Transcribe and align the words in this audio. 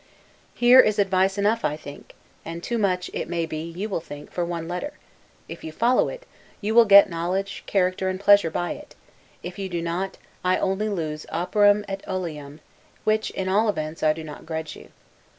Here 0.55 0.79
is 0.79 0.97
advice 0.97 1.37
enough, 1.37 1.63
I 1.63 1.77
think, 1.77 2.15
and 2.43 2.63
too 2.63 2.79
much, 2.79 3.11
it 3.13 3.29
may 3.29 3.45
be, 3.45 3.59
you 3.69 3.87
will 3.87 3.99
think, 4.01 4.31
for 4.31 4.43
one 4.43 4.67
letter; 4.67 4.93
if 5.47 5.63
you 5.63 5.71
follow 5.71 6.09
it, 6.09 6.25
you 6.59 6.73
will 6.73 6.85
get 6.85 7.07
knowledge, 7.07 7.61
character, 7.67 8.09
and 8.09 8.19
pleasure 8.19 8.49
by 8.49 8.71
it; 8.71 8.95
if 9.43 9.59
you 9.59 9.69
do 9.69 9.79
not, 9.79 10.17
I 10.43 10.57
only 10.57 10.89
lose 10.89 11.27
'operam 11.31 11.85
et 11.87 12.01
oleum,' 12.07 12.61
which, 13.03 13.29
in 13.29 13.47
all 13.47 13.69
events, 13.69 14.01
I 14.01 14.11
do 14.11 14.23
not 14.23 14.47
grudge 14.47 14.75
you. 14.75 14.89